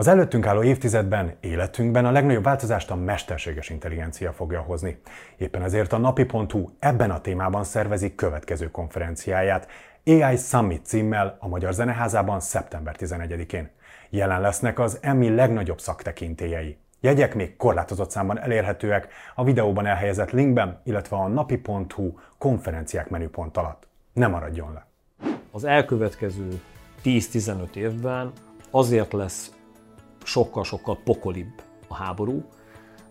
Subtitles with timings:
[0.00, 5.00] Az előttünk álló évtizedben, életünkben a legnagyobb változást a mesterséges intelligencia fogja hozni.
[5.36, 9.68] Éppen ezért a napi.hu ebben a témában szervezi következő konferenciáját,
[10.06, 13.70] AI Summit címmel a Magyar Zeneházában szeptember 11-én.
[14.10, 16.76] Jelen lesznek az Emmy legnagyobb szaktekintélyei.
[17.00, 23.86] Jegyek még korlátozott számban elérhetőek a videóban elhelyezett linkben, illetve a napi.hu konferenciák menüpont alatt.
[24.12, 24.86] Ne maradjon le!
[25.50, 26.60] Az elkövetkező
[27.04, 28.32] 10-15 évben
[28.70, 29.52] azért lesz
[30.24, 32.44] sokkal-sokkal pokolibb a háború,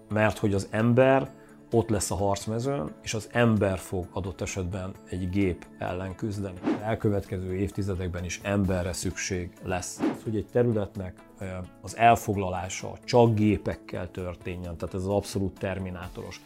[0.09, 1.29] mert hogy az ember
[1.71, 6.59] ott lesz a harcmezőn, és az ember fog adott esetben egy gép ellen küzdeni.
[6.63, 9.99] Az elkövetkező évtizedekben is emberre szükség lesz.
[9.99, 11.13] Az, hogy egy területnek
[11.81, 16.41] az elfoglalása csak gépekkel történjen, tehát ez az abszolút terminátoros.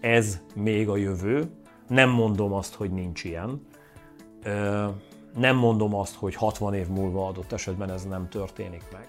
[0.00, 1.50] Ez még a jövő.
[1.88, 3.66] Nem mondom azt, hogy nincs ilyen.
[5.34, 9.08] Nem mondom azt, hogy 60 év múlva adott esetben ez nem történik meg.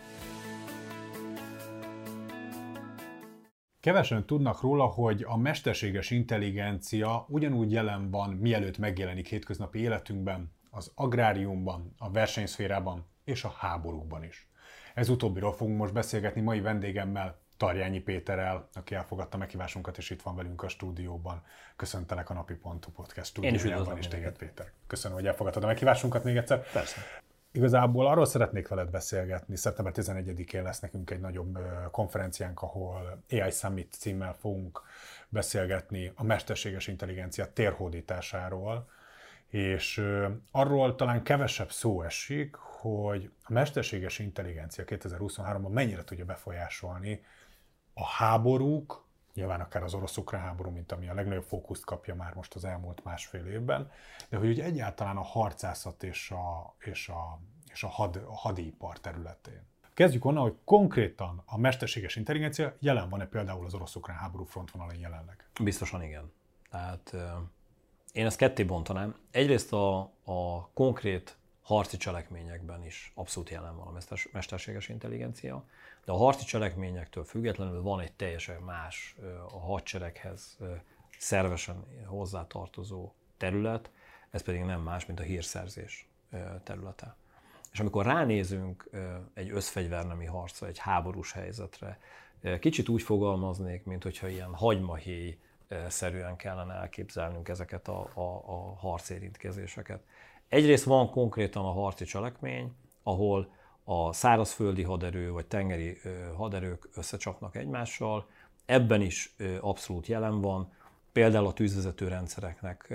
[3.81, 10.91] Kevesen tudnak róla, hogy a mesterséges intelligencia ugyanúgy jelen van, mielőtt megjelenik hétköznapi életünkben, az
[10.95, 14.47] agráriumban, a versenyszférában és a háborúkban is.
[14.93, 20.35] Ez utóbbiról fogunk most beszélgetni mai vendégemmel, Tarjányi Péterrel, aki elfogadta meghívásunkat, és itt van
[20.35, 21.43] velünk a stúdióban.
[21.75, 24.71] Köszöntelek a Napi.hu podcast stúdiójában is téged, Péter.
[24.87, 26.71] Köszönöm, hogy elfogadtad a meghívásunkat még egyszer.
[26.71, 27.01] Persze.
[27.51, 29.55] Igazából arról szeretnék veled beszélgetni.
[29.55, 31.59] Szeptember 11-én lesz nekünk egy nagyobb
[31.91, 34.81] konferenciánk, ahol AI Summit címmel fogunk
[35.29, 38.89] beszélgetni a mesterséges intelligencia térhódításáról,
[39.47, 40.03] és
[40.51, 47.23] arról talán kevesebb szó esik, hogy a mesterséges intelligencia 2023-ban mennyire tudja befolyásolni
[47.93, 49.07] a háborúk,
[49.39, 53.03] nyilván akár az orosz-ukrán háború, mint ami a legnagyobb fókuszt kapja már most az elmúlt
[53.03, 53.91] másfél évben,
[54.29, 57.39] de hogy ugye egyáltalán a harcászat és a, és a,
[57.71, 59.67] és a, had, a hadipar területén.
[59.93, 65.49] Kezdjük onnan, hogy konkrétan a mesterséges intelligencia jelen van-e például az orosz-ukrán háború frontvonalán jelenleg?
[65.61, 66.31] Biztosan igen.
[66.69, 67.15] Tehát
[68.11, 69.15] én ezt ketté bontanám.
[69.31, 71.37] Egyrészt a, a konkrét
[71.69, 75.63] harci cselekményekben is abszolút jelen van a mesterséges intelligencia,
[76.05, 79.15] de a harci cselekményektől függetlenül van egy teljesen más
[79.51, 80.57] a hadsereghez
[81.17, 83.89] szervesen hozzátartozó terület,
[84.29, 86.07] ez pedig nem más, mint a hírszerzés
[86.63, 87.15] területe.
[87.71, 88.89] És amikor ránézünk
[89.33, 91.99] egy összfegyvernemi harcra, egy háborús helyzetre,
[92.59, 95.37] kicsit úgy fogalmaznék, mint hogyha ilyen hagymahéj
[95.87, 100.01] szerűen kellene elképzelnünk ezeket a, a, a harcérintkezéseket.
[100.49, 102.71] Egyrészt van konkrétan a harci cselekmény,
[103.03, 105.97] ahol a szárazföldi haderő vagy tengeri
[106.35, 108.27] haderők összecsapnak egymással.
[108.65, 110.71] Ebben is abszolút jelen van,
[111.11, 112.93] például a tűzvezető rendszereknek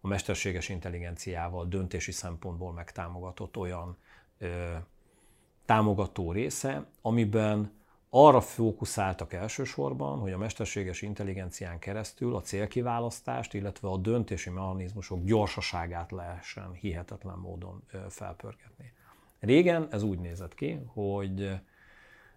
[0.00, 3.96] a mesterséges intelligenciával döntési szempontból megtámogatott olyan
[5.64, 7.72] támogató része, amiben
[8.18, 16.10] arra fókuszáltak elsősorban, hogy a mesterséges intelligencián keresztül a célkiválasztást, illetve a döntési mechanizmusok gyorsaságát
[16.10, 18.92] lehessen hihetetlen módon felpörgetni.
[19.40, 21.60] Régen ez úgy nézett ki, hogy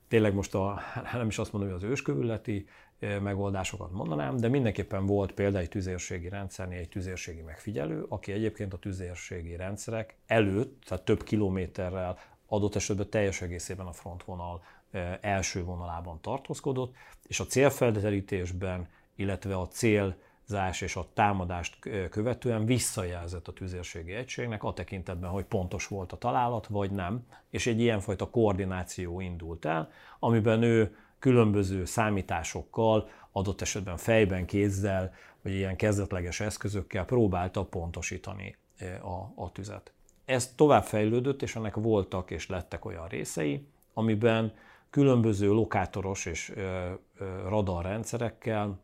[0.08, 0.80] tényleg most a,
[1.14, 2.68] nem is azt mondom, hogy az őskövületi
[3.00, 8.78] megoldásokat mondanám, de mindenképpen volt például egy tüzérségi rendszernél egy tüzérségi megfigyelő, aki egyébként a
[8.78, 12.18] tüzérségi rendszerek előtt, tehát több kilométerrel
[12.50, 14.62] adott esetben teljes egészében a frontvonal
[15.22, 16.96] első vonalában tartózkodott,
[17.28, 21.80] és a célfelderítésben, illetve a célzás és a támadást
[22.10, 27.68] követően visszajelzett a tüzérségi egységnek a tekintetben, hogy pontos volt a találat, vagy nem, és
[27.68, 35.76] egy ilyenfajta koordináció indult el, amiben ő különböző számításokkal, adott esetben fejben, kézzel, vagy ilyen
[35.76, 38.56] kezdetleges eszközökkel próbálta pontosítani
[39.02, 39.92] a, a tüzet.
[40.26, 44.54] Ez tovább fejlődött, és ennek voltak és lettek olyan részei, amiben
[44.90, 46.54] különböző lokátoros és
[47.48, 48.80] radarrendszerekkel.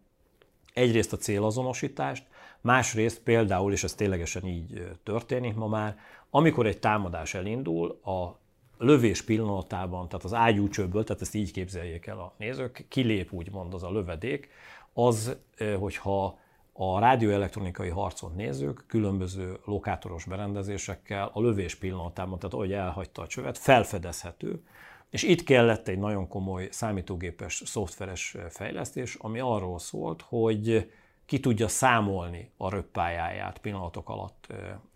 [0.73, 2.23] Egyrészt a célazonosítást,
[2.61, 5.97] másrészt például, és ez ténylegesen így történik ma már,
[6.29, 8.37] amikor egy támadás elindul, a
[8.77, 13.83] lövés pillanatában, tehát az ágyúcsőből, tehát ezt így képzeljék el a nézők, kilép úgymond az
[13.83, 14.49] a lövedék,
[14.93, 15.37] az,
[15.79, 16.39] hogyha
[16.73, 23.57] a rádióelektronikai harcot nézők különböző lokátoros berendezésekkel a lövés pillanatában, tehát ahogy elhagyta a csövet,
[23.57, 24.63] felfedezhető,
[25.09, 30.91] és itt kellett egy nagyon komoly számítógépes, szoftveres fejlesztés, ami arról szólt, hogy
[31.25, 34.47] ki tudja számolni a röppályáját pillanatok alatt,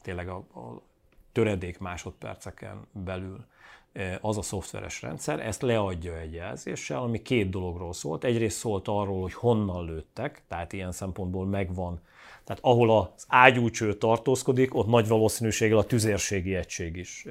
[0.01, 0.45] tényleg a
[1.31, 3.45] töredék másodperceken belül.
[4.21, 8.23] az a szoftveres rendszer, ezt leadja egy jelzéssel, ami két dologról szólt.
[8.23, 12.01] Egyrészt szólt arról, hogy honnan lőttek, tehát ilyen szempontból megvan.
[12.49, 17.25] Tehát ahol az ágyúcső tartózkodik, ott nagy valószínűséggel a tüzérségi egység is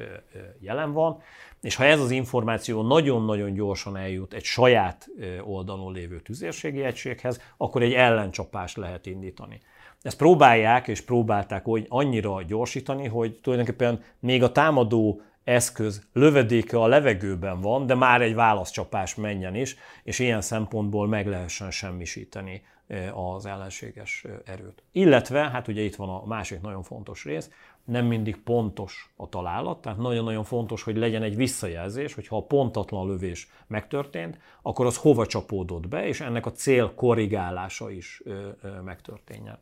[0.61, 1.23] jelen van.
[1.61, 5.09] És ha ez az információ nagyon-nagyon gyorsan eljut egy saját
[5.45, 9.61] oldalon lévő tüzérségi egységhez, akkor egy ellencsapást lehet indítani.
[10.03, 17.61] Ezt próbálják és próbálták annyira gyorsítani, hogy tulajdonképpen még a támadó eszköz lövedéke a levegőben
[17.61, 22.63] van, de már egy válaszcsapás menjen is, és ilyen szempontból meg lehessen semmisíteni
[23.15, 24.83] az ellenséges erőt.
[24.93, 27.51] Illetve, hát ugye itt van a másik nagyon fontos rész,
[27.85, 32.43] nem mindig pontos a találat, tehát nagyon-nagyon fontos, hogy legyen egy visszajelzés, hogy ha a
[32.43, 38.23] pontatlan lövés megtörtént, akkor az hova csapódott be, és ennek a cél korrigálása is
[38.85, 39.59] megtörténjen.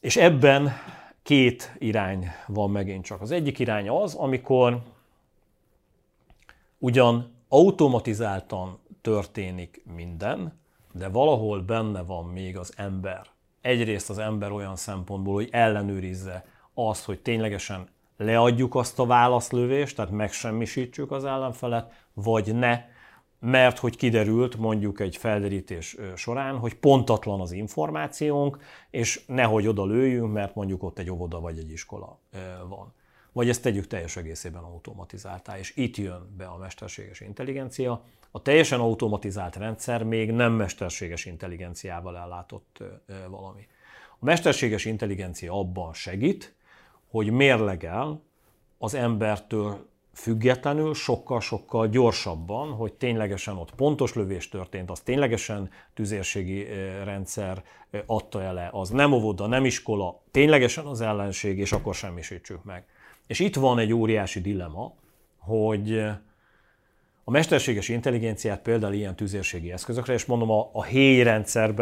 [0.00, 0.72] És ebben
[1.22, 3.20] két irány van megint csak.
[3.20, 4.82] Az egyik irány az, amikor
[6.78, 10.58] ugyan automatizáltan történik minden,
[10.92, 13.26] de valahol benne van még az ember.
[13.60, 16.44] Egyrészt az ember olyan szempontból, hogy ellenőrizze
[16.74, 22.84] azt, hogy ténylegesen leadjuk azt a válaszlövést, tehát megsemmisítsük az ellenfelet, vagy ne,
[23.40, 28.58] mert hogy kiderült mondjuk egy felderítés során, hogy pontatlan az információnk,
[28.90, 32.18] és nehogy oda lőjünk, mert mondjuk ott egy óvoda vagy egy iskola
[32.68, 32.94] van.
[33.32, 38.02] Vagy ezt tegyük teljes egészében automatizáltá, és itt jön be a mesterséges intelligencia.
[38.30, 42.82] A teljesen automatizált rendszer még nem mesterséges intelligenciával ellátott
[43.28, 43.66] valami.
[44.18, 46.54] A mesterséges intelligencia abban segít,
[47.10, 48.22] hogy mérlegel
[48.78, 56.64] az embertől függetlenül sokkal-sokkal gyorsabban, hogy ténylegesen ott pontos lövés történt, az ténylegesen tüzérségi
[57.04, 57.62] rendszer
[58.06, 62.86] adta ele, az nem óvoda, nem iskola, ténylegesen az ellenség, és akkor semmisítsük meg.
[63.28, 64.94] És itt van egy óriási dilemma,
[65.38, 65.98] hogy
[67.24, 71.22] a mesterséges intelligenciát például ilyen tüzérségi eszközökre, és mondom a, a héj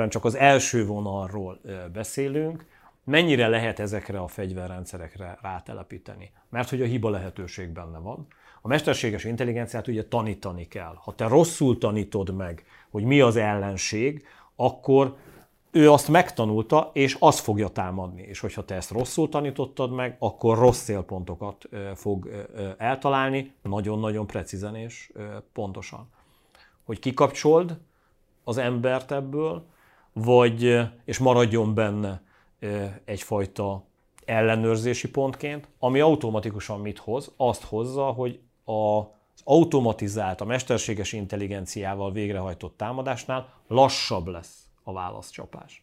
[0.08, 1.60] csak az első vonalról
[1.93, 2.66] beszélünk,
[3.04, 6.31] mennyire lehet ezekre a fegyverrendszerekre rátelepíteni.
[6.50, 8.26] Mert hogy a hiba lehetőség benne van.
[8.62, 10.94] A mesterséges intelligenciát ugye tanítani kell.
[10.96, 14.26] Ha te rosszul tanítod meg, hogy mi az ellenség,
[14.56, 15.16] akkor
[15.76, 18.23] ő azt megtanulta, és azt fogja támadni.
[18.23, 22.46] És hogyha te ezt rosszul tanítottad meg, akkor rossz célpontokat fog
[22.78, 25.12] eltalálni, nagyon-nagyon precízen és
[25.52, 26.08] pontosan.
[26.84, 27.78] Hogy kikapcsold
[28.44, 29.67] az embert ebből,
[30.12, 32.22] vagy, és maradjon benne
[33.05, 33.84] egyfajta
[34.25, 37.32] ellenőrzési pontként, ami automatikusan mit hoz?
[37.37, 45.83] Azt hozza, hogy az automatizált, a mesterséges intelligenciával végrehajtott támadásnál lassabb lesz a válaszcsapás.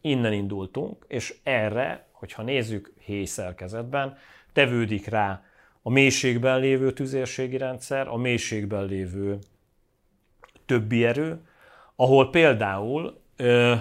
[0.00, 4.16] Innen indultunk, és erre, hogyha nézzük héj szerkezetben,
[4.52, 5.42] tevődik rá
[5.82, 9.38] a mélységben lévő tüzérségi rendszer, a mélységben lévő
[10.66, 11.46] többi erő,
[11.96, 13.74] ahol például ö,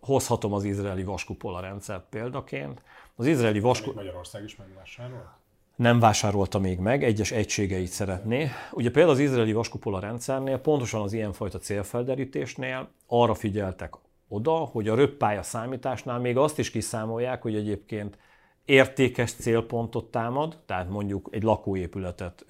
[0.00, 2.82] hozhatom az izraeli vaskupola rendszert példaként.
[3.14, 4.02] Az izraeli vaskupola...
[4.02, 5.26] Magyarország is megvásárolt?
[5.76, 8.48] Nem vásárolta még meg, egyes egységeit szeretné.
[8.72, 13.94] Ugye például az izraeli vaskupola rendszernél, pontosan az ilyenfajta célfelderítésnél arra figyeltek
[14.28, 18.18] oda, hogy a röppálya számításnál még azt is kiszámolják, hogy egyébként
[18.64, 22.44] értékes célpontot támad, tehát mondjuk egy lakóépületet,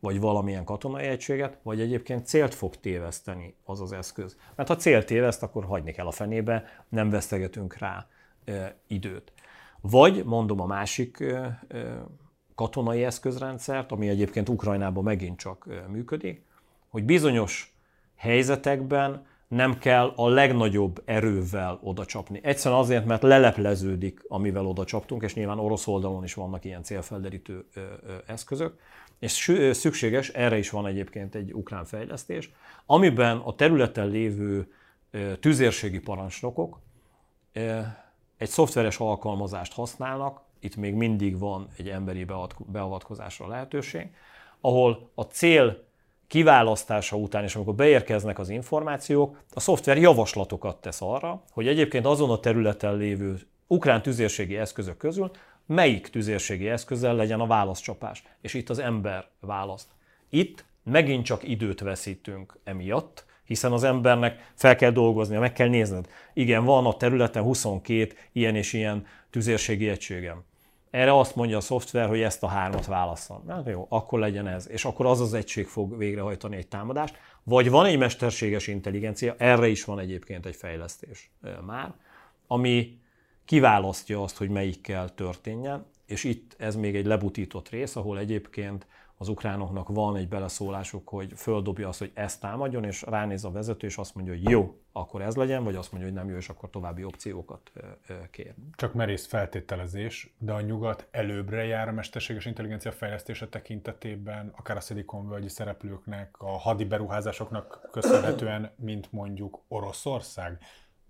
[0.00, 4.36] vagy valamilyen katonai egységet, vagy egyébként célt fog téveszteni az az eszköz.
[4.54, 8.06] Mert ha célt téveszt, akkor hagyni kell a fenébe, nem vesztegetünk rá
[8.86, 9.32] időt.
[9.80, 11.24] Vagy, mondom a másik
[12.58, 16.42] katonai eszközrendszert, ami egyébként Ukrajnában megint csak működik,
[16.88, 17.74] hogy bizonyos
[18.16, 22.40] helyzetekben nem kell a legnagyobb erővel oda csapni.
[22.42, 27.64] Egyszerűen azért, mert lelepleződik, amivel oda csaptunk, és nyilván orosz oldalon is vannak ilyen célfelderítő
[28.26, 28.78] eszközök,
[29.18, 32.50] és szükséges, erre is van egyébként egy ukrán fejlesztés,
[32.86, 34.72] amiben a területen lévő
[35.40, 36.78] tüzérségi parancsnokok
[38.36, 42.26] egy szoftveres alkalmazást használnak, itt még mindig van egy emberi
[42.66, 44.08] beavatkozásra lehetőség,
[44.60, 45.86] ahol a cél
[46.26, 52.30] kiválasztása után, és amikor beérkeznek az információk, a szoftver javaslatokat tesz arra, hogy egyébként azon
[52.30, 55.30] a területen lévő ukrán tüzérségi eszközök közül
[55.68, 58.22] melyik tüzérségi eszközzel legyen a válaszcsapás.
[58.40, 59.88] És itt az ember választ.
[60.28, 66.08] Itt megint csak időt veszítünk emiatt, hiszen az embernek fel kell dolgoznia, meg kell nézned.
[66.32, 70.42] Igen, van a területen 22 ilyen és ilyen tüzérségi egységem.
[70.90, 73.42] Erre azt mondja a szoftver, hogy ezt a hármat válaszol.
[73.46, 74.68] Na jó, akkor legyen ez.
[74.70, 77.16] És akkor az az egység fog végrehajtani egy támadást.
[77.42, 81.30] Vagy van egy mesterséges intelligencia, erre is van egyébként egy fejlesztés
[81.66, 81.92] már,
[82.46, 82.98] ami
[83.44, 88.86] kiválasztja azt, hogy melyikkel történjen, és itt ez még egy lebutított rész, ahol egyébként
[89.20, 93.86] az ukránoknak van egy beleszólásuk, hogy földobja azt, hogy ezt támadjon, és ránéz a vezető,
[93.86, 96.48] és azt mondja, hogy jó, akkor ez legyen, vagy azt mondja, hogy nem jó, és
[96.48, 97.72] akkor további opciókat
[98.30, 98.54] kér.
[98.76, 104.80] Csak merész feltételezés, de a nyugat előbbre jár a mesterséges intelligencia fejlesztése tekintetében, akár a
[104.80, 110.58] szilikonvölgyi szereplőknek, a hadi beruházásoknak köszönhetően, mint mondjuk Oroszország,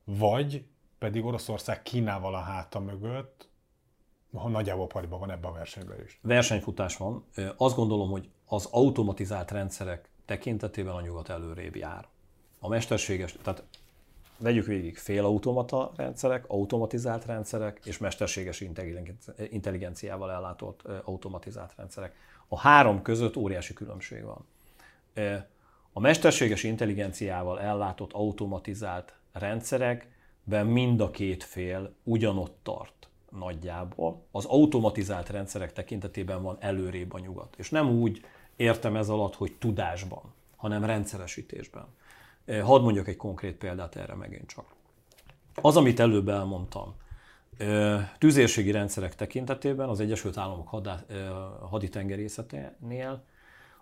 [0.05, 0.65] vagy
[0.99, 3.48] pedig Oroszország Kínával a háta mögött,
[4.33, 6.19] ha nagyjából pariban van ebben a versenyben is.
[6.23, 7.25] Versenyfutás van.
[7.57, 12.09] Azt gondolom, hogy az automatizált rendszerek tekintetében a nyugat előrébb jár.
[12.61, 13.65] A mesterséges, tehát
[14.39, 18.65] vegyük végig félautomata rendszerek, automatizált rendszerek és mesterséges
[19.51, 22.15] intelligenciával ellátott automatizált rendszerek.
[22.49, 24.47] A három között óriási különbség van.
[25.93, 34.23] A mesterséges intelligenciával ellátott automatizált rendszerekben mind a két fél ugyanott tart nagyjából.
[34.31, 37.55] Az automatizált rendszerek tekintetében van előrébb a nyugat.
[37.59, 38.25] És nem úgy
[38.57, 40.23] értem ez alatt, hogy tudásban,
[40.57, 41.87] hanem rendszeresítésben.
[42.63, 44.65] Hadd mondjak egy konkrét példát erre megint csak.
[45.55, 46.95] Az, amit előbb elmondtam,
[48.19, 50.69] tüzérségi rendszerek tekintetében az Egyesült Államok
[51.61, 53.25] haditengerészeténél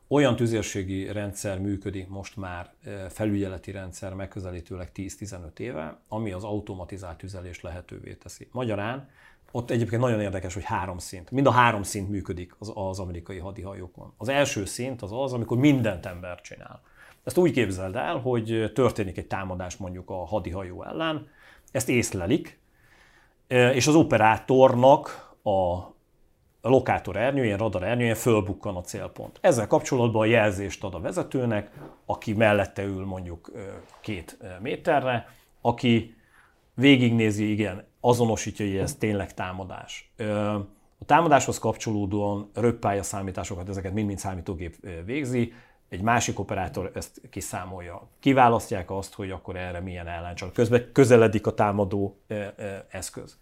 [0.09, 2.75] olyan tüzérségi rendszer működik most már,
[3.09, 8.49] felügyeleti rendszer megközelítőleg 10-15 éve, ami az automatizált tüzelést lehetővé teszi.
[8.53, 9.09] Magyarán
[9.57, 11.31] ott egyébként nagyon érdekes, hogy három szint.
[11.31, 14.13] Mind a három szint működik az, az amerikai hadihajókon.
[14.17, 16.81] Az első szint az az, amikor mindent ember csinál.
[17.25, 21.29] Ezt úgy képzeld el, hogy történik egy támadás mondjuk a hadihajó ellen,
[21.71, 22.59] ezt észlelik,
[23.49, 25.77] és az operátornak a
[26.61, 29.39] lokátor ernyőjén, radar ernyőjén fölbukkan a célpont.
[29.41, 31.71] Ezzel kapcsolatban jelzést ad a vezetőnek,
[32.07, 33.53] aki mellette ül mondjuk
[34.01, 35.29] két méterre,
[35.61, 36.15] aki
[36.75, 40.13] végignézi, igen, azonosítja, hogy ez tényleg támadás.
[40.99, 45.53] A támadáshoz kapcsolódóan röppálya számításokat, ezeket mind-mind számítógép végzi,
[45.89, 48.09] egy másik operátor ezt kiszámolja.
[48.21, 50.53] Kiválasztják azt, hogy akkor erre milyen ellencsat.
[50.53, 52.19] Közben közeledik a támadó
[52.89, 53.39] eszköz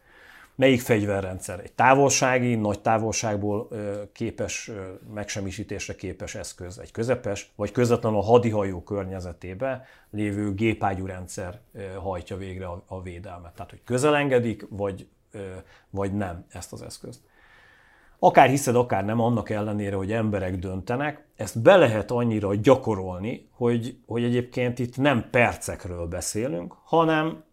[0.55, 3.69] melyik fegyverrendszer egy távolsági, nagy távolságból
[4.13, 4.71] képes,
[5.15, 11.61] megsemmisítésre képes eszköz, egy közepes, vagy közvetlenül a hadihajó környezetébe lévő gépágyú rendszer
[11.97, 13.55] hajtja végre a védelmet.
[13.55, 15.07] Tehát, hogy közelengedik, vagy,
[15.91, 17.21] vagy nem ezt az eszközt.
[18.19, 23.97] Akár hiszed, akár nem, annak ellenére, hogy emberek döntenek, ezt be lehet annyira gyakorolni, hogy,
[24.07, 27.45] hogy egyébként itt nem percekről beszélünk, hanem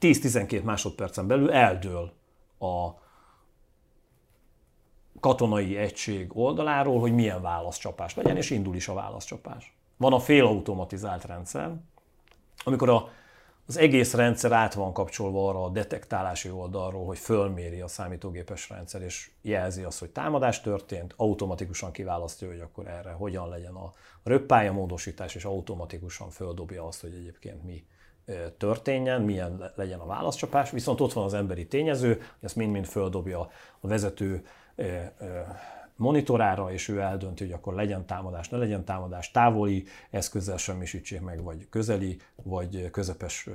[0.00, 2.12] 10-12 másodpercen belül eldől
[2.60, 2.94] a
[5.20, 9.76] katonai egység oldaláról, hogy milyen válaszcsapás legyen, és indul is a válaszcsapás.
[9.96, 11.74] Van a félautomatizált rendszer,
[12.64, 13.08] amikor a,
[13.66, 19.02] az egész rendszer át van kapcsolva arra a detektálási oldalról, hogy fölméri a számítógépes rendszer,
[19.02, 24.72] és jelzi azt, hogy támadás történt, automatikusan kiválasztja, hogy akkor erre hogyan legyen a röppálya
[24.72, 27.84] módosítás, és automatikusan földobja azt, hogy egyébként mi
[28.56, 33.40] történjen, milyen legyen a válaszcsapás, viszont ott van az emberi tényező, hogy ezt mind-mind földobja
[33.80, 34.44] a vezető
[35.96, 41.42] monitorára, és ő eldönti, hogy akkor legyen támadás, ne legyen támadás, távoli eszközzel semmisítsék meg,
[41.42, 43.48] vagy közeli, vagy közepes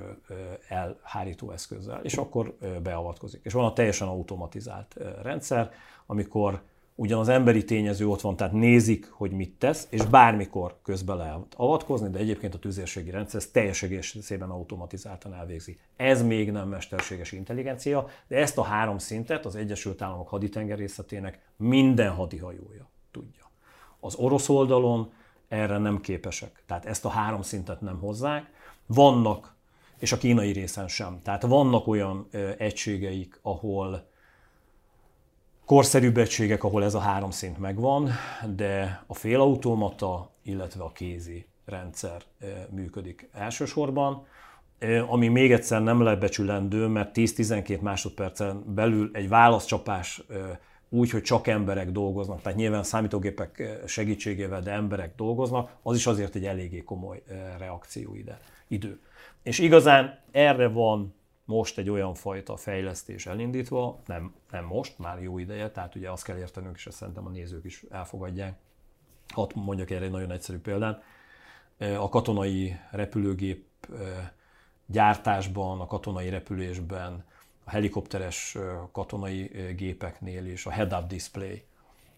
[0.68, 3.42] elhárító eszközzel, és akkor beavatkozik.
[3.44, 5.72] És van a teljesen automatizált rendszer,
[6.06, 6.62] amikor
[6.96, 11.54] ugyan az emberi tényező ott van, tehát nézik, hogy mit tesz, és bármikor közbe lehet
[11.56, 15.80] avatkozni, de egyébként a tüzérségi rendszer ezt teljes egészében automatizáltan elvégzi.
[15.96, 22.12] Ez még nem mesterséges intelligencia, de ezt a három szintet az Egyesült Államok haditengerészetének minden
[22.12, 23.52] hadihajója tudja.
[24.00, 25.12] Az orosz oldalon
[25.48, 28.50] erre nem képesek, tehát ezt a három szintet nem hozzák.
[28.86, 29.56] Vannak,
[30.00, 34.14] és a kínai részen sem, tehát vannak olyan egységeik, ahol
[35.66, 38.10] korszerűbb egységek, ahol ez a három szint megvan,
[38.56, 42.22] de a félautomata, illetve a kézi rendszer
[42.70, 44.26] működik elsősorban,
[45.08, 50.24] ami még egyszer nem lebecsülendő, mert 10-12 másodpercen belül egy válaszcsapás
[50.90, 56.36] úgy, hogy csak emberek dolgoznak, tehát nyilván számítógépek segítségével, de emberek dolgoznak, az is azért
[56.36, 57.24] egy eléggé komoly
[57.58, 59.00] reakció ide, idő.
[59.44, 61.15] És igazán erre van
[61.46, 66.24] most egy olyan fajta fejlesztés elindítva, nem, nem most, már jó ideje, tehát ugye azt
[66.24, 68.58] kell értenünk, és ezt szerintem a nézők is elfogadják.
[69.34, 71.04] Hadd mondjak erre egy nagyon egyszerű példát.
[71.78, 73.66] A katonai repülőgép
[74.86, 77.26] gyártásban, a katonai repülésben,
[77.64, 78.58] a helikopteres
[78.92, 81.64] katonai gépeknél is a head-up display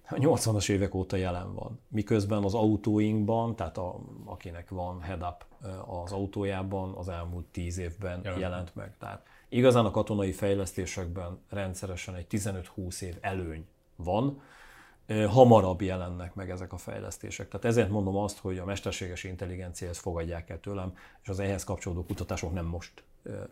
[0.10, 1.79] a 80-as évek óta jelen van.
[1.88, 5.46] Miközben az autóinkban, tehát a, akinek van head-up
[5.86, 8.40] az autójában, az elmúlt 10 évben jelen.
[8.40, 8.98] jelent meg.
[8.98, 14.42] Tehát igazán a katonai fejlesztésekben rendszeresen egy 15-20 év előny van,
[15.28, 17.48] hamarabb jelennek meg ezek a fejlesztések.
[17.48, 22.06] Tehát ezért mondom azt, hogy a mesterséges intelligenciához fogadják el tőlem, és az ehhez kapcsolódó
[22.06, 23.04] kutatások nem most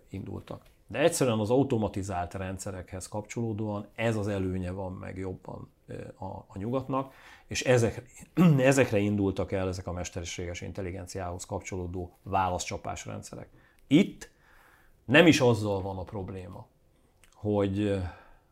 [0.10, 0.62] indultak.
[0.88, 5.70] De egyszerűen az automatizált rendszerekhez kapcsolódóan ez az előnye van meg jobban
[6.18, 7.14] a, a nyugatnak,
[7.48, 8.04] és ezek,
[8.58, 13.50] ezekre indultak el ezek a mesterséges intelligenciához kapcsolódó válaszcsapás rendszerek.
[13.88, 14.30] Itt
[15.06, 16.68] nem is azzal van a probléma,
[17.34, 18.02] hogy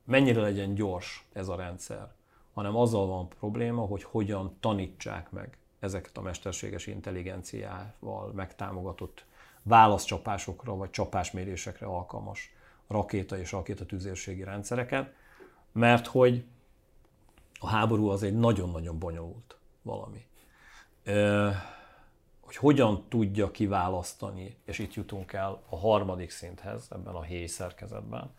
[0.04, 2.12] mennyire legyen gyors ez a rendszer,
[2.54, 9.25] hanem azzal van probléma, hogy hogyan tanítsák meg ezeket a mesterséges intelligenciával megtámogatott
[9.63, 12.53] válaszcsapásokra vagy csapásmérésekre alkalmas
[12.88, 15.13] rakéta és rakétatüzérségi rendszereket,
[15.72, 16.46] mert hogy
[17.60, 20.25] a háború az egy nagyon-nagyon bonyolult valami.
[22.41, 28.32] Hogy hogyan tudja kiválasztani, és itt jutunk el a harmadik szinthez ebben a héj szerkezetben,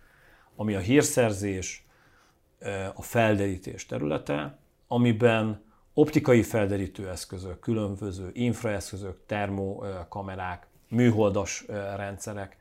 [0.56, 1.86] ami a hírszerzés,
[2.94, 5.64] a felderítés területe, amiben
[5.94, 11.64] optikai felderítő eszközök, különböző infraeszközök, termokamerák, műholdas
[11.96, 12.56] rendszerek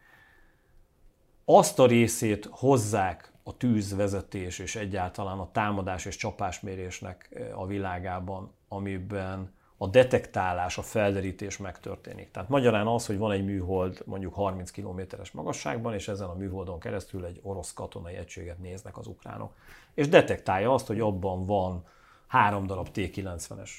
[1.46, 9.54] azt a részét hozzák a tűzvezetés és egyáltalán a támadás és csapásmérésnek a világában, amiben
[9.78, 12.32] a detektálás, a felderítés megtörténik.
[12.32, 16.80] Tehát magyarán az, hogy van egy műhold mondjuk 30 kilométeres magasságban, és ezen a műholdon
[16.80, 19.54] keresztül egy orosz katonai egységet néznek az ukránok.
[19.94, 21.86] És detektálja azt, hogy abban van
[22.28, 23.70] három darab T-90-es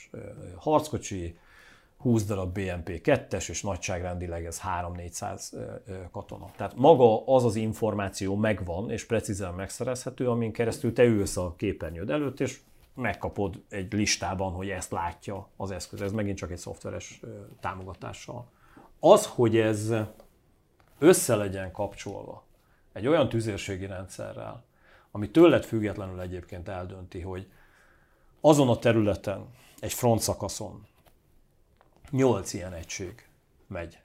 [0.56, 1.38] harckocsi,
[1.96, 5.52] 20 darab BMP 2-es, és nagyságrendileg ez 3-400
[6.12, 6.50] katona.
[6.56, 12.10] Tehát maga az az információ megvan, és precízen megszerezhető, amin keresztül te ülsz a képernyőd
[12.10, 12.60] előtt, és
[12.94, 16.00] megkapod egy listában, hogy ezt látja az eszköz.
[16.00, 17.20] Ez megint csak egy szoftveres
[17.60, 18.46] támogatással.
[19.00, 19.92] Az, hogy ez
[20.98, 22.44] össze legyen kapcsolva
[22.92, 24.64] egy olyan tüzérségi rendszerrel,
[25.10, 27.48] ami tőled függetlenül egyébként eldönti, hogy
[28.40, 29.46] azon a területen,
[29.78, 30.86] egy frontszakaszon
[32.14, 33.28] 8 ilyen egység
[33.66, 33.98] megy.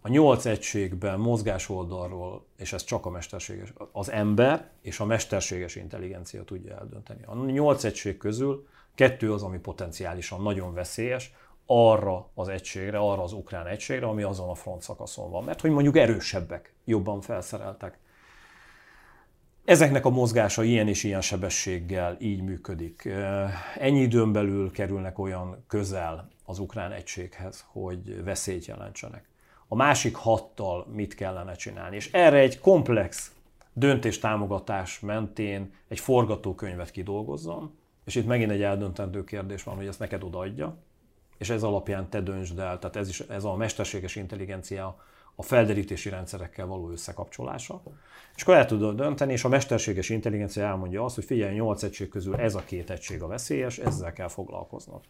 [0.00, 5.76] A 8 egységben mozgás oldalról, és ez csak a mesterséges, az ember és a mesterséges
[5.76, 7.22] intelligencia tudja eldönteni.
[7.24, 11.32] A 8 egység közül kettő az, ami potenciálisan nagyon veszélyes,
[11.66, 15.44] arra az egységre, arra az ukrán egységre, ami azon a front szakaszon van.
[15.44, 17.98] Mert hogy mondjuk erősebbek, jobban felszereltek.
[19.64, 23.08] Ezeknek a mozgása ilyen és ilyen sebességgel így működik.
[23.78, 29.28] Ennyi időn belül kerülnek olyan közel az ukrán egységhez, hogy veszélyt jelentsenek.
[29.68, 31.96] A másik hattal mit kellene csinálni.
[31.96, 33.32] És erre egy komplex
[33.72, 40.22] döntéstámogatás mentén egy forgatókönyvet kidolgozzam, és itt megint egy eldöntendő kérdés van, hogy ezt neked
[40.22, 40.76] odaadja,
[41.38, 44.96] és ez alapján te döntsd el, tehát ez, is, ez a mesterséges intelligencia
[45.34, 47.82] a felderítési rendszerekkel való összekapcsolása.
[48.36, 52.08] És akkor el tudod dönteni, és a mesterséges intelligencia elmondja azt, hogy figyelj, 8 egység
[52.08, 55.00] közül ez a két egység a veszélyes, ezzel kell foglalkoznod.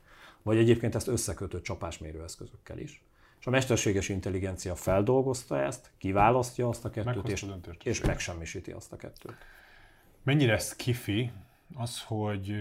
[0.43, 3.03] Vagy egyébként ezt összekötött csapásmérő eszközökkel is.
[3.41, 7.47] És a mesterséges intelligencia feldolgozta ezt, kiválasztja azt a kettőt, és,
[7.83, 9.37] és megsemmisíti azt a kettőt.
[10.23, 11.33] Mennyire ez kifi
[11.75, 12.55] az, hogy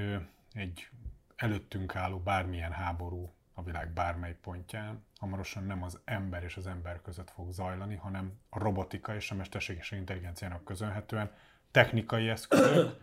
[0.54, 0.88] egy
[1.36, 7.02] előttünk álló bármilyen háború a világ bármely pontján hamarosan nem az ember és az ember
[7.02, 11.32] között fog zajlani, hanem a robotika és a mesterséges intelligenciának közönhetően
[11.72, 12.98] technikai eszközök,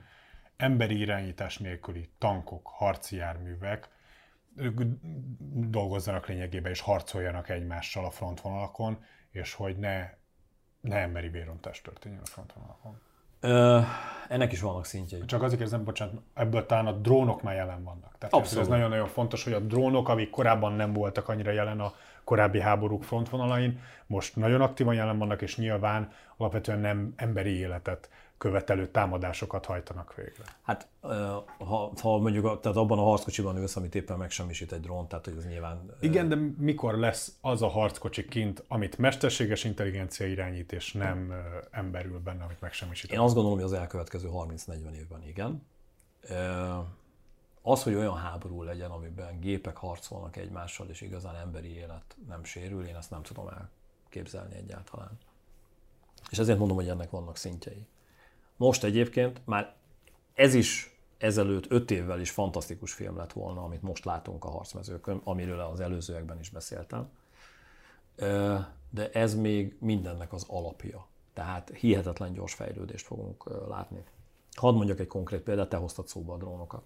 [0.57, 3.89] emberi irányítás nélküli tankok, harci járművek,
[4.57, 4.81] ők
[5.51, 8.99] dolgozzanak lényegében és harcoljanak egymással a frontvonalakon,
[9.31, 10.11] és hogy ne,
[10.81, 13.01] ne emberi vérontás történjen a frontvonalakon.
[13.41, 13.81] Ö,
[14.29, 15.25] ennek is vannak szintjei.
[15.25, 18.19] Csak azért érzem, bocsánat, ebből talán a drónok már jelen vannak.
[18.19, 18.63] Tehát Abszolút.
[18.65, 21.93] ez nagyon-nagyon fontos, hogy a drónok, amik korábban nem voltak annyira jelen a
[22.25, 28.89] korábbi háborúk frontvonalain, most nagyon aktívan jelen vannak, és nyilván alapvetően nem emberi életet követelő
[28.89, 30.45] támadásokat hajtanak végre.
[30.63, 30.89] Hát
[31.59, 35.37] ha, ha mondjuk tehát abban a harckocsiban ülsz, amit éppen megsemmisít egy drón, tehát hogy
[35.37, 35.91] ez nyilván...
[36.01, 41.33] Igen, de mikor lesz az a harckocsi kint, amit mesterséges intelligencia irányít, és nem
[41.71, 43.13] ember ül benne, amit megsemmisít?
[43.13, 45.67] Én azt gondolom, hogy az elkövetkező 30-40 évben igen.
[47.63, 52.87] Az, hogy olyan háború legyen, amiben gépek harcolnak egymással, és igazán emberi élet nem sérül,
[52.87, 55.19] én ezt nem tudom elképzelni egyáltalán.
[56.31, 57.87] És ezért mondom, hogy ennek vannak szintjei.
[58.57, 59.75] Most egyébként már
[60.35, 65.21] ez is ezelőtt öt évvel is fantasztikus film lett volna, amit most látunk a harcmezőkön,
[65.25, 67.09] amiről az előzőekben is beszéltem.
[68.91, 71.07] De ez még mindennek az alapja.
[71.33, 74.05] Tehát hihetetlen gyors fejlődést fogunk látni.
[74.53, 76.83] Hadd mondjak egy konkrét példát, te hoztad szóba a drónokat.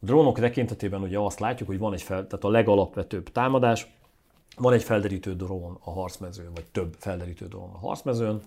[0.00, 3.92] A drónok tekintetében ugye azt látjuk, hogy van egy fel, tehát a legalapvetőbb támadás,
[4.56, 8.42] van egy felderítő drón a harcmezőn, vagy több felderítő drón a harcmezőn,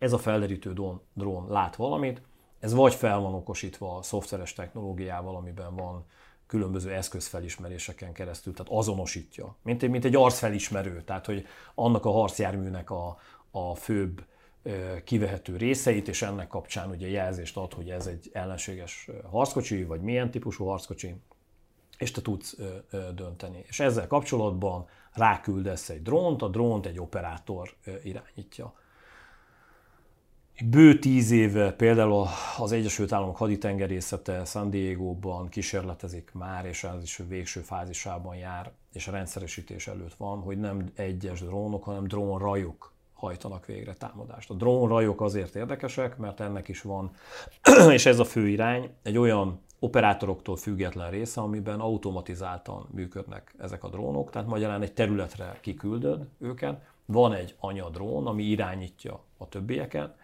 [0.00, 2.22] ez a felderítő drón, drón lát valamit,
[2.58, 6.04] Ez vagy fel van okosítva a szoftveres technológiával, amiben van
[6.46, 12.90] különböző eszközfelismeréseken keresztül, tehát azonosítja, mint egy, mint egy arcfelismerő, tehát hogy annak a harcjárműnek
[12.90, 13.18] a,
[13.50, 14.24] a főbb
[15.04, 20.30] kivehető részeit, és ennek kapcsán ugye jelzést ad, hogy ez egy ellenséges harckocsi, vagy milyen
[20.30, 21.14] típusú harckocsi,
[21.98, 22.56] és te tudsz
[23.14, 23.64] dönteni.
[23.68, 28.74] És ezzel kapcsolatban ráküldesz egy drónt, a drónt egy operátor irányítja.
[30.64, 32.26] Bő tíz éve például
[32.58, 38.72] az Egyesült Államok haditengerészete San Diego-ban kísérletezik már, és ez is a végső fázisában jár,
[38.92, 44.50] és a rendszeresítés előtt van, hogy nem egyes drónok, hanem drónrajok hajtanak végre támadást.
[44.50, 47.10] A drónrajok azért érdekesek, mert ennek is van,
[47.90, 53.88] és ez a fő irány, egy olyan operátoroktól független része, amiben automatizáltan működnek ezek a
[53.88, 60.18] drónok, tehát magyarán egy területre kiküldöd őket, van egy anyadrón, ami irányítja a többieket,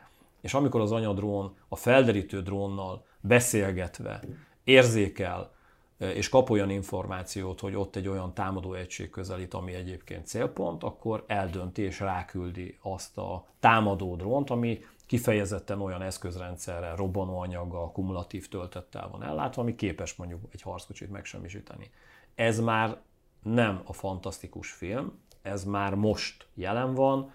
[0.46, 4.22] és amikor az anyadrón a felderítő drónnal beszélgetve
[4.64, 5.54] érzékel
[5.98, 11.24] és kap olyan információt, hogy ott egy olyan támadó egység közelít, ami egyébként célpont, akkor
[11.26, 19.22] eldönti és ráküldi azt a támadó drónt, ami kifejezetten olyan eszközrendszerrel, robbanóanyaggal, kumulatív töltettel van
[19.22, 21.90] ellátva, ami képes mondjuk egy harckocsit megsemmisíteni.
[22.34, 22.96] Ez már
[23.42, 27.32] nem a fantasztikus film, ez már most jelen van,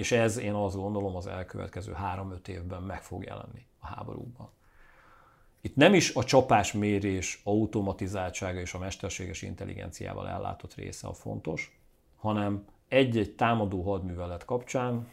[0.00, 4.48] és ez én azt gondolom az elkövetkező 3-5 évben meg fog jelenni a háborúban.
[5.60, 11.80] Itt nem is a csapásmérés automatizáltsága és a mesterséges intelligenciával ellátott része a fontos,
[12.16, 15.08] hanem egy-egy támadó hadművelet kapcsán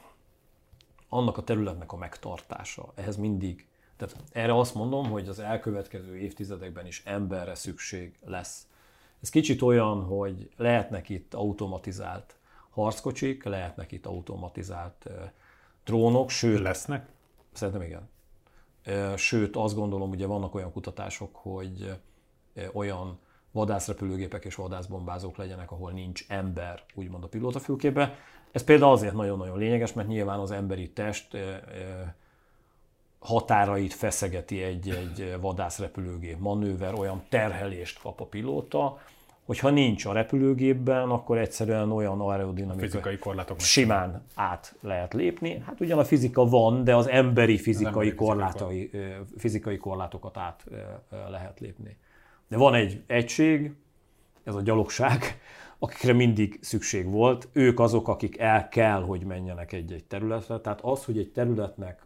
[1.10, 2.92] annak a területnek a megtartása.
[2.96, 3.66] Ehhez mindig,
[3.98, 8.68] tehát erre azt mondom, hogy az elkövetkező évtizedekben is emberre szükség lesz.
[9.22, 12.37] Ez kicsit olyan, hogy lehetnek itt automatizált
[12.84, 15.10] harckocsik, lehetnek itt automatizált
[15.86, 16.60] drónok, sőt...
[16.60, 17.08] Lesznek?
[17.52, 18.10] Szerintem igen.
[19.18, 22.00] Sőt, azt gondolom, ugye vannak olyan kutatások, hogy
[22.74, 23.20] olyan
[23.52, 28.16] vadászrepülőgépek és vadászbombázók legyenek, ahol nincs ember, úgymond a pilótafülkébe.
[28.52, 31.38] Ez például azért nagyon-nagyon lényeges, mert nyilván az emberi test
[33.20, 39.00] határait feszegeti egy-egy vadászrepülőgép manőver, olyan terhelést kap a pilóta,
[39.48, 45.64] hogyha nincs a repülőgépben, akkor egyszerűen olyan aerodinamikai fizikai korlátok simán át lehet lépni.
[45.66, 48.92] Hát ugyan a fizika van, de az emberi fizikai, az emberi korlátai,
[49.38, 50.64] fizikai korlátokat át
[51.30, 51.98] lehet lépni.
[52.48, 53.74] De van egy egység,
[54.44, 55.40] ez a gyalogság,
[55.80, 57.48] akikre mindig szükség volt.
[57.52, 60.60] Ők azok, akik el kell, hogy menjenek egy-egy területre.
[60.60, 62.06] Tehát az, hogy egy területnek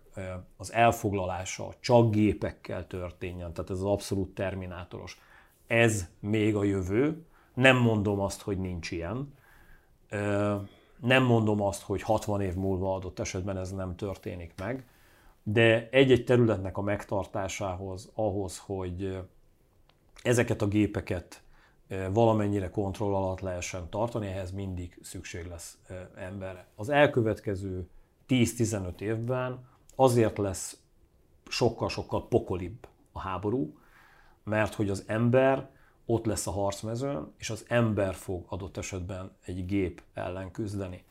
[0.58, 5.19] az elfoglalása csak gépekkel történjen, tehát ez az abszolút terminátoros,
[5.67, 9.33] ez még a jövő, nem mondom azt, hogy nincs ilyen.
[10.99, 14.85] Nem mondom azt, hogy 60 év múlva adott esetben ez nem történik meg,
[15.43, 19.19] de egy-egy területnek a megtartásához, ahhoz, hogy
[20.23, 21.41] ezeket a gépeket
[22.11, 25.77] valamennyire kontroll alatt lehessen tartani, ehhez mindig szükség lesz
[26.15, 26.67] emberre.
[26.75, 27.87] Az elkövetkező
[28.27, 30.79] 10-15 évben azért lesz
[31.47, 33.77] sokkal-sokkal pokolibb a háború,
[34.43, 35.69] mert hogy az ember
[36.05, 41.03] ott lesz a harcmezőn, és az ember fog adott esetben egy gép ellen küzdeni.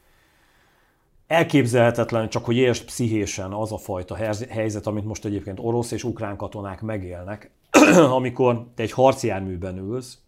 [1.26, 4.14] Elképzelhetetlen, csak hogy értsd pszichésen az a fajta
[4.48, 7.50] helyzet, amit most egyébként orosz és ukrán katonák megélnek,
[8.18, 10.18] amikor te egy harcjárműben ülsz,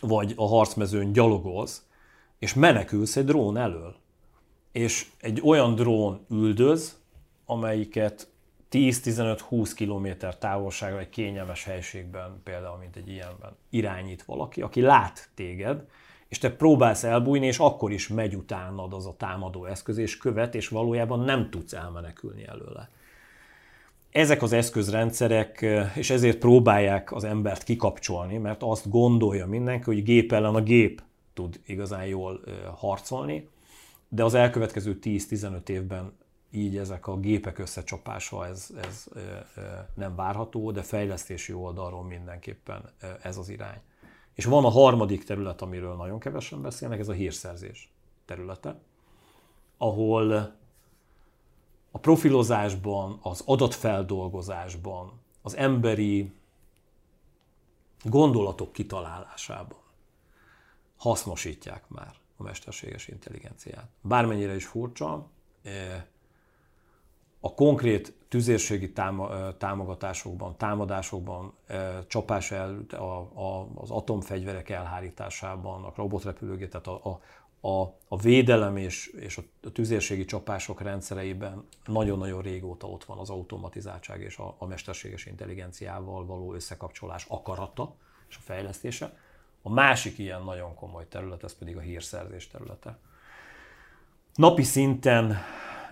[0.00, 1.82] vagy a harcmezőn gyalogolsz,
[2.38, 3.94] és menekülsz egy drón elől.
[4.72, 6.98] És egy olyan drón üldöz,
[7.46, 8.28] amelyiket
[8.70, 15.84] 10-15-20 km távolságra egy kényelmes helységben, például mint egy ilyenben irányít valaki, aki lát téged,
[16.28, 20.54] és te próbálsz elbújni, és akkor is megy utánad az a támadó eszköz, és követ,
[20.54, 22.90] és valójában nem tudsz elmenekülni előle.
[24.10, 30.32] Ezek az eszközrendszerek, és ezért próbálják az embert kikapcsolni, mert azt gondolja mindenki, hogy gép
[30.32, 31.02] ellen a gép
[31.34, 32.40] tud igazán jól
[32.76, 33.48] harcolni,
[34.08, 36.12] de az elkövetkező 10-15 évben
[36.50, 39.08] így ezek a gépek összecsapása ez, ez
[39.94, 42.90] nem várható, de fejlesztési oldalról mindenképpen
[43.22, 43.80] ez az irány.
[44.34, 47.92] És van a harmadik terület, amiről nagyon kevesen beszélnek, ez a hírszerzés
[48.24, 48.80] területe,
[49.76, 50.32] ahol
[51.90, 56.32] a profilozásban, az adatfeldolgozásban, az emberi
[58.02, 59.78] gondolatok kitalálásában
[60.96, 63.88] hasznosítják már a mesterséges intelligenciát.
[64.00, 65.30] Bármennyire is furcsa,
[67.40, 68.92] a konkrét tüzérségi
[69.58, 71.54] támogatásokban, támadásokban,
[72.06, 73.04] csapás el, a,
[73.40, 77.20] a, az atomfegyverek elhárításában, a robotrepülőgép, tehát a, a,
[77.68, 84.20] a, a védelem és, és a tüzérségi csapások rendszereiben nagyon-nagyon régóta ott van az automatizáltság
[84.20, 87.94] és a, a mesterséges intelligenciával való összekapcsolás akarata
[88.28, 89.16] és a fejlesztése.
[89.62, 92.98] A másik ilyen nagyon komoly terület, ez pedig a hírszerzés területe.
[94.34, 95.36] Napi szinten,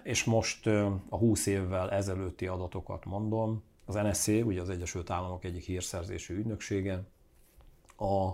[0.02, 0.66] és most
[1.08, 7.02] a 20 évvel ezelőtti adatokat mondom, az NSC, ugye az Egyesült Államok egyik hírszerzési ügynöksége,
[7.96, 8.32] a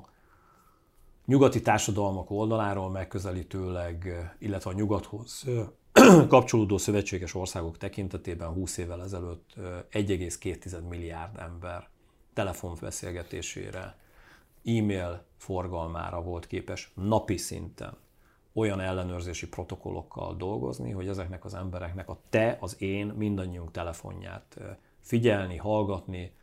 [1.26, 5.44] nyugati társadalmak oldaláról megközelítőleg, illetve a nyugathoz
[6.28, 11.88] kapcsolódó szövetséges országok tekintetében 20 évvel ezelőtt 1,2 milliárd ember
[12.32, 13.96] telefonbeszélgetésére,
[14.64, 17.96] e-mail forgalmára volt képes napi szinten
[18.54, 24.58] olyan ellenőrzési protokollokkal dolgozni, hogy ezeknek az embereknek a te, az én, mindannyiunk telefonját
[25.00, 26.34] figyelni, hallgatni.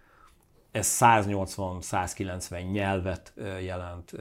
[0.71, 4.11] Ez 180-190 nyelvet jelent,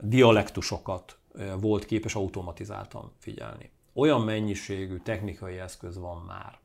[0.00, 1.18] dialektusokat
[1.60, 3.70] volt képes automatizáltan figyelni.
[3.92, 6.58] Olyan mennyiségű technikai eszköz van már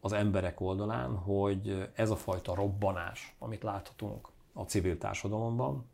[0.00, 5.86] az emberek oldalán, hogy ez a fajta robbanás, amit láthatunk a civil társadalomban,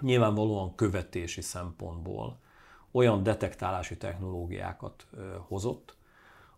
[0.00, 2.38] nyilvánvalóan követési szempontból
[2.90, 5.06] olyan detektálási technológiákat
[5.48, 5.96] hozott,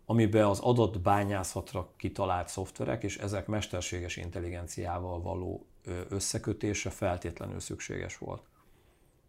[0.05, 5.65] amiben az adott bányászatra kitalált szoftverek és ezek mesterséges intelligenciával való
[6.09, 8.41] összekötése feltétlenül szükséges volt.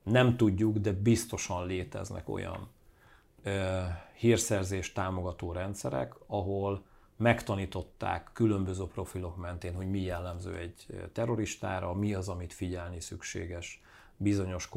[0.02, 2.68] Nem tudjuk, de biztosan léteznek olyan
[4.14, 6.84] hírszerzés támogató rendszerek, ahol
[7.16, 13.82] megtanították különböző profilok mentén, hogy mi jellemző egy terroristára, mi az, amit figyelni szükséges
[14.22, 14.68] bizonyos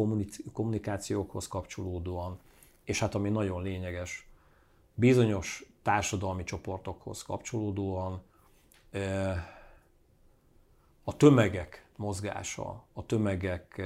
[0.54, 2.40] kommunikációkhoz kapcsolódóan,
[2.84, 4.28] és hát ami nagyon lényeges,
[4.94, 8.22] bizonyos társadalmi csoportokhoz kapcsolódóan
[11.04, 13.82] a tömegek mozgása, a tömegek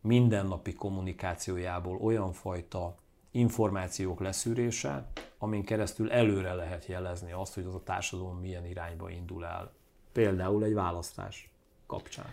[0.00, 2.96] mindennapi kommunikációjából olyan fajta
[3.30, 9.44] információk leszűrése, amin keresztül előre lehet jelezni azt, hogy az a társadalom milyen irányba indul
[9.44, 9.72] el.
[10.12, 11.50] Például egy választás
[11.86, 12.30] kapcsán.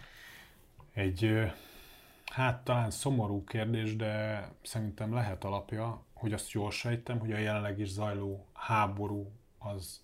[0.94, 1.52] Egy,
[2.36, 7.80] hát talán szomorú kérdés, de szerintem lehet alapja, hogy azt jól sejtem, hogy a jelenleg
[7.80, 10.02] is zajló háború az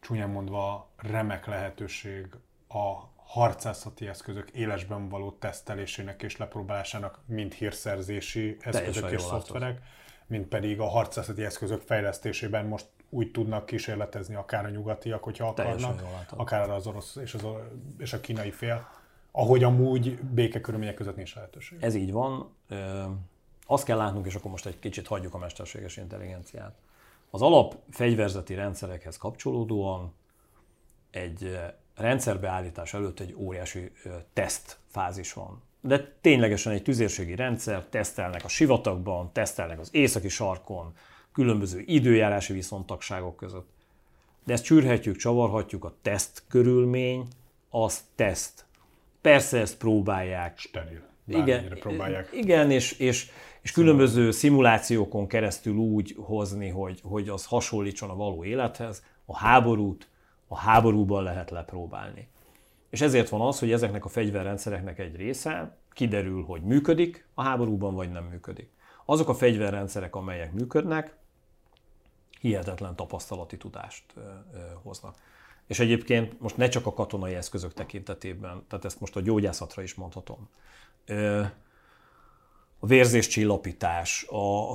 [0.00, 2.26] csúnyán mondva remek lehetőség
[2.68, 9.80] a harcászati eszközök élesben való tesztelésének és lepróbálásának mind hírszerzési eszközök és szoftverek,
[10.26, 16.02] mint pedig a harcászati eszközök fejlesztésében most úgy tudnak kísérletezni akár a nyugatiak, hogyha akarnak,
[16.30, 17.44] akár az orosz és, az,
[17.98, 19.02] és a kínai fél,
[19.36, 21.78] ahogy amúgy békekörülmények között nincs lehetőség.
[21.80, 22.48] Ez így van.
[23.66, 26.74] Azt kell látnunk, és akkor most egy kicsit hagyjuk a mesterséges intelligenciát.
[27.30, 30.12] Az alap fegyverzeti rendszerekhez kapcsolódóan
[31.10, 31.58] egy
[31.94, 33.92] rendszerbeállítás előtt egy óriási
[34.32, 35.62] teszt fázis van.
[35.80, 40.94] De ténylegesen egy tüzérségi rendszer, tesztelnek a sivatagban, tesztelnek az északi sarkon,
[41.32, 43.68] különböző időjárási viszontagságok között.
[44.44, 47.28] De ezt csűrhetjük, csavarhatjuk, a teszt körülmény,
[47.70, 48.64] az teszt.
[49.24, 50.58] Persze ezt próbálják.
[50.58, 51.02] Steril.
[51.26, 52.28] Igen, próbálják.
[52.32, 58.44] igen és, és, és különböző szimulációkon keresztül úgy hozni, hogy, hogy az hasonlítson a való
[58.44, 59.02] élethez.
[59.24, 60.08] A háborút
[60.48, 62.28] a háborúban lehet lepróbálni.
[62.90, 67.94] És ezért van az, hogy ezeknek a fegyverrendszereknek egy része kiderül, hogy működik a háborúban,
[67.94, 68.70] vagy nem működik.
[69.04, 71.16] Azok a fegyverrendszerek, amelyek működnek,
[72.40, 74.04] hihetetlen tapasztalati tudást
[74.82, 75.16] hoznak.
[75.66, 79.94] És egyébként most ne csak a katonai eszközök tekintetében, tehát ezt most a gyógyászatra is
[79.94, 80.48] mondhatom.
[82.78, 84.72] A vérzéscsillapítás, a,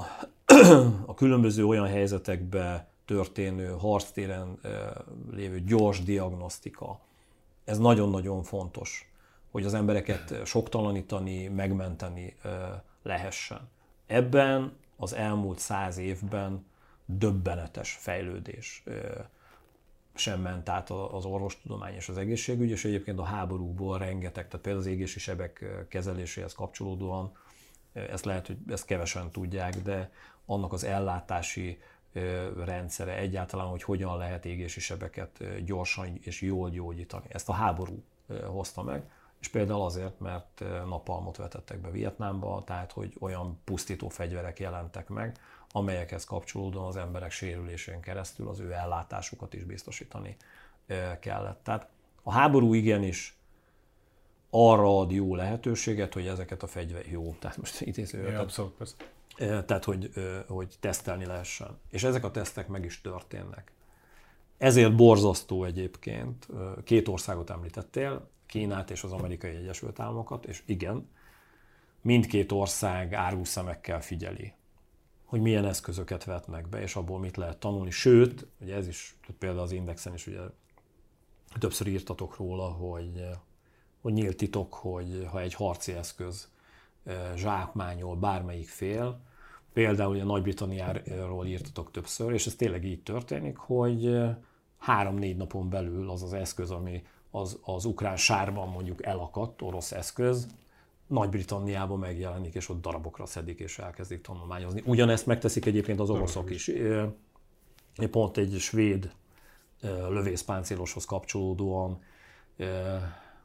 [1.05, 4.59] a különböző olyan helyzetekben történő harctéren
[5.31, 6.99] lévő gyors diagnosztika.
[7.63, 9.11] Ez nagyon-nagyon fontos,
[9.51, 12.35] hogy az embereket soktalanítani, megmenteni
[13.03, 13.69] lehessen.
[14.07, 16.65] Ebben az elmúlt száz évben
[17.05, 18.83] döbbenetes fejlődés
[20.19, 24.85] sem ment át az orvostudomány és az egészségügy, és egyébként a háborúból rengeteg, tehát például
[24.85, 27.31] az égési sebek kezeléséhez kapcsolódóan,
[27.93, 30.11] ezt lehet, hogy ezt kevesen tudják, de
[30.45, 31.81] annak az ellátási
[32.65, 37.25] rendszere egyáltalán, hogy hogyan lehet égési sebeket gyorsan és jól gyógyítani.
[37.29, 38.03] Ezt a háború
[38.45, 44.59] hozta meg, és például azért, mert napalmot vetettek be Vietnámba, tehát hogy olyan pusztító fegyverek
[44.59, 45.37] jelentek meg,
[45.71, 50.35] amelyekhez kapcsolódóan az emberek sérülésén keresztül az ő ellátásukat is biztosítani
[51.19, 51.63] kellett.
[51.63, 51.89] Tehát
[52.23, 53.37] a háború igenis
[54.49, 58.31] arra ad jó lehetőséget, hogy ezeket a fegyver jó, tehát most idéző.
[58.31, 58.95] Ja, abszolút, persze.
[59.65, 60.11] Tehát, hogy,
[60.47, 61.79] hogy tesztelni lehessen.
[61.89, 63.71] És ezek a tesztek meg is történnek.
[64.57, 66.47] Ezért borzasztó egyébként,
[66.83, 71.09] két országot említettél, Kínát és az Amerikai Egyesült Államokat, és igen,
[72.01, 74.53] mindkét ország árúszemekkel figyeli,
[75.29, 77.91] hogy milyen eszközöket vetnek be, és abból mit lehet tanulni.
[77.91, 80.39] Sőt, ugye ez is, például az Indexen is ugye
[81.59, 83.29] többször írtatok róla, hogy,
[84.01, 86.49] hogy nyílt titok, hogy ha egy harci eszköz
[87.35, 89.19] zsákmányol bármelyik fél,
[89.73, 94.19] például ugye Nagy-Britanniáról írtatok többször, és ez tényleg így történik, hogy
[94.77, 100.47] három-négy napon belül az az eszköz, ami az, az ukrán sárban mondjuk elakadt, orosz eszköz,
[101.09, 104.83] nagy-Britanniában megjelenik, és ott darabokra szedik, és elkezdik tanulmányozni.
[104.85, 106.71] Ugyanezt megteszik egyébként az oroszok is.
[108.11, 109.11] Pont egy svéd
[110.09, 112.01] lövészpáncéloshoz kapcsolódóan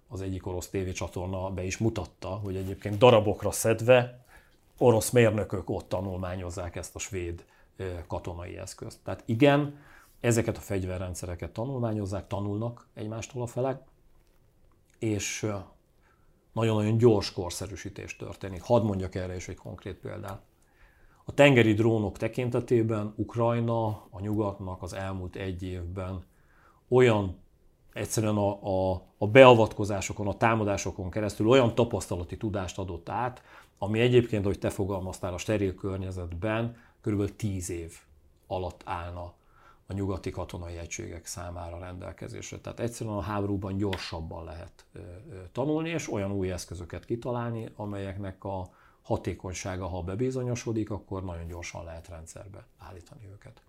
[0.09, 4.25] az egyik orosz tévécsatorna be is mutatta, hogy egyébként darabokra szedve
[4.79, 7.45] orosz mérnökök ott tanulmányozzák ezt a svéd
[8.07, 8.99] katonai eszközt.
[9.05, 9.79] Tehát igen,
[10.21, 13.83] ezeket a fegyverrendszereket tanulmányozzák, tanulnak egymástól a felek,
[14.99, 15.47] és
[16.55, 18.63] nagyon-nagyon gyors korszerűsítés történik.
[18.63, 20.43] Hadd mondjak erre is egy konkrét példát.
[21.25, 26.25] A tengeri drónok tekintetében Ukrajna a nyugatnak az elmúlt egy évben
[26.89, 27.37] olyan
[27.93, 33.43] egyszerűen a, a, a beavatkozásokon, a támadásokon keresztül olyan tapasztalati tudást adott át,
[33.79, 37.93] ami egyébként, hogy te fogalmaztál a steril környezetben, körülbelül 10 év
[38.47, 39.33] alatt állna
[39.87, 42.59] a nyugati katonai egységek számára rendelkezésre.
[42.59, 44.85] Tehát egyszerűen a háborúban gyorsabban lehet
[45.53, 48.71] tanulni, és olyan új eszközöket kitalálni, amelyeknek a
[49.03, 53.63] hatékonysága, ha bebizonyosodik, akkor nagyon gyorsan lehet rendszerbe állítani őket.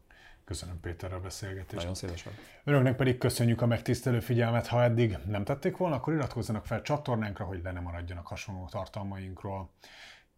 [0.45, 1.75] Köszönöm Péter a beszélgetést.
[1.75, 2.33] Nagyon szívesen.
[2.63, 4.67] Önöknek pedig köszönjük a megtisztelő figyelmet.
[4.67, 9.69] Ha eddig nem tették volna, akkor iratkozzanak fel csatornánkra, hogy le ne maradjanak hasonló tartalmainkról.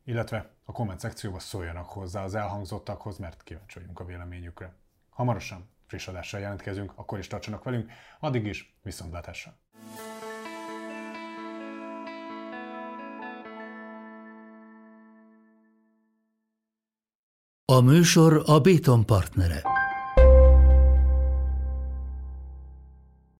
[0.04, 4.74] Illetve a komment szekcióba szóljanak hozzá az elhangzottakhoz, mert kíváncsi vagyunk a véleményükre.
[5.18, 7.92] Hamarosan friss adással jelentkezünk, akkor is tartsanak velünk.
[8.20, 9.60] Addig is viszontlátásra!
[17.66, 19.77] A műsor a Béton partnere.